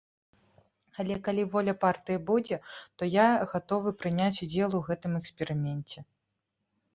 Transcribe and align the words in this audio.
Але 1.01 1.17
калі 1.27 1.43
воля 1.55 1.75
партыі 1.83 2.21
будзе, 2.29 2.57
то 3.01 3.09
я 3.09 3.27
гатовы 3.53 3.89
прыняць 4.01 4.31
удзел 4.47 4.69
у 4.79 4.81
гэтым 4.89 5.11
эксперыменце. 5.21 5.99